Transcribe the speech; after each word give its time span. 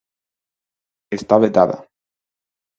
Está 1.17 1.35
vetada. 1.45 1.77